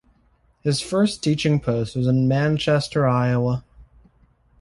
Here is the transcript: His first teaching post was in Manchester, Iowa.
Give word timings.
His 0.63 0.81
first 0.81 1.21
teaching 1.23 1.59
post 1.59 1.95
was 1.95 2.07
in 2.07 2.27
Manchester, 2.27 3.07
Iowa. 3.07 3.63